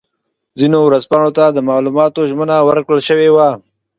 ځینو 0.59 0.77
ورځپاڼو 0.83 1.29
ته 1.37 1.45
د 1.49 1.57
معلوماتو 1.69 2.27
ژمنه 2.29 2.55
ورکړل 2.67 3.01
شوې 3.09 3.29
وه. 3.35 3.49